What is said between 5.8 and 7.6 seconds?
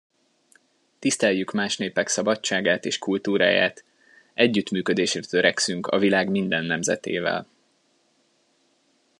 a világ minden nemzetével.